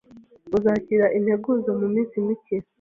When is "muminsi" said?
1.79-2.15